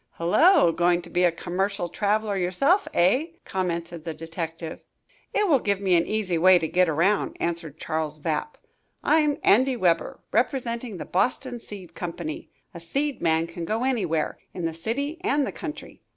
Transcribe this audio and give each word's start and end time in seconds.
"Hullo, 0.17 0.71
going 0.71 1.03
to 1.03 1.11
be 1.11 1.25
a 1.25 1.31
commercial 1.31 1.87
traveler 1.87 2.35
yourself, 2.35 2.87
eh?" 2.91 3.27
commented 3.45 4.03
the 4.03 4.15
detective. 4.15 4.79
"It 5.31 5.47
will 5.47 5.59
give 5.59 5.79
me 5.79 5.93
an 5.93 6.07
easy 6.07 6.39
way 6.39 6.57
to 6.57 6.67
get 6.67 6.89
around," 6.89 7.37
answered 7.39 7.77
Charles 7.77 8.17
Vapp. 8.17 8.57
"I'm 9.03 9.37
Andy 9.43 9.75
Weber, 9.77 10.19
representing 10.31 10.97
the 10.97 11.05
Boxton 11.05 11.59
Seed 11.59 11.93
Company. 11.93 12.49
A 12.73 12.79
seed 12.79 13.21
man 13.21 13.45
can 13.45 13.63
go 13.63 13.83
anywhere, 13.83 14.39
in 14.55 14.65
the 14.65 14.73
city 14.73 15.19
and 15.23 15.45
the 15.45 15.51
country. 15.51 16.01